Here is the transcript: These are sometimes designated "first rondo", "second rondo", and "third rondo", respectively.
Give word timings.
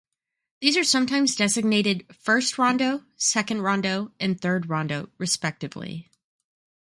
These 0.61 0.77
are 0.77 0.83
sometimes 0.83 1.35
designated 1.35 2.07
"first 2.11 2.57
rondo", 2.57 3.03
"second 3.17 3.61
rondo", 3.61 4.11
and 4.19 4.41
"third 4.41 4.67
rondo", 4.67 5.09
respectively. 5.19 6.09